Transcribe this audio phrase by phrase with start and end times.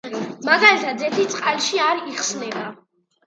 [0.45, 2.65] მაგალითად ზეთი წყალში არ იხსნება.